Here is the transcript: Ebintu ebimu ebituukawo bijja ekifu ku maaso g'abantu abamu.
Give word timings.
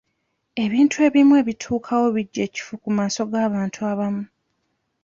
Ebintu 0.63 0.95
ebimu 1.07 1.33
ebituukawo 1.41 2.05
bijja 2.15 2.41
ekifu 2.47 2.73
ku 2.83 2.89
maaso 2.97 3.21
g'abantu 3.31 3.79
abamu. 3.91 4.23